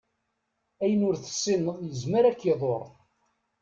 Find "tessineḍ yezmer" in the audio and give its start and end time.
1.17-2.23